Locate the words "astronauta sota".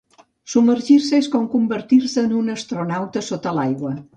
2.55-3.55